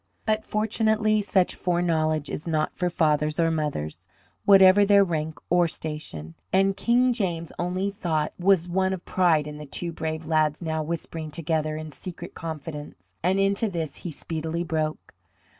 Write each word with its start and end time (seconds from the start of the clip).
But, 0.25 0.43
fortunately, 0.43 1.21
such 1.21 1.53
foreknowledge 1.53 2.27
is 2.27 2.47
not 2.47 2.73
for 2.73 2.89
fathers 2.89 3.39
or 3.39 3.51
mothers, 3.51 4.07
whatever 4.45 4.83
their 4.83 5.03
rank 5.03 5.37
or 5.47 5.67
station, 5.67 6.33
and 6.51 6.75
King 6.75 7.13
James's 7.13 7.53
only 7.59 7.91
thought 7.91 8.33
was 8.39 8.67
one 8.67 8.93
of 8.93 9.05
pride 9.05 9.45
in 9.45 9.59
the 9.59 9.67
two 9.67 9.91
brave 9.91 10.25
lads 10.25 10.59
now 10.59 10.81
whispering 10.81 11.29
together 11.29 11.77
in 11.77 11.91
secret 11.91 12.33
confidence. 12.33 13.13
And 13.21 13.39
into 13.39 13.69
this 13.69 13.97
he 13.97 14.09
speedily 14.09 14.63
broke. 14.63 15.13